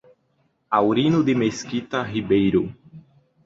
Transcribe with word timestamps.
Aurino 0.71 1.21
de 1.23 1.35
Mesquita 1.35 2.01
Ribeiro 2.01 2.73